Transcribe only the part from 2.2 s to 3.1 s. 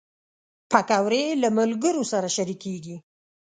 شریکېږي